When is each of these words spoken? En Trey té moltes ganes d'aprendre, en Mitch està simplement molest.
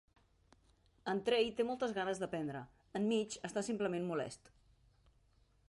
En 1.13 1.19
Trey 1.27 1.51
té 1.59 1.65
moltes 1.67 1.93
ganes 1.97 2.23
d'aprendre, 2.23 2.63
en 3.01 3.07
Mitch 3.11 3.39
està 3.51 3.65
simplement 3.69 4.09
molest. 4.13 4.53